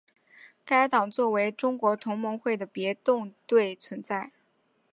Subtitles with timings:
[0.65, 4.31] 该党作为中国同盟会的别动队存在。